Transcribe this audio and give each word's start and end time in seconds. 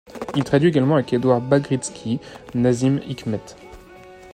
Il 0.35 0.43
traduit 0.43 0.69
également, 0.69 0.95
avec 0.95 1.13
Edouard 1.13 1.41
Bagritski, 1.47 2.19
Nâzım 2.55 3.01
Hikmet. 3.07 3.55